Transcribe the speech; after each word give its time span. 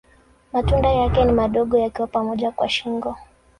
Matunda 0.53 0.89
yake 0.91 1.25
ni 1.25 1.31
madogo 1.31 1.77
yakiwa 1.77 2.07
pamoja 2.07 2.51
kwa 2.51 2.69
shingo. 2.69 3.17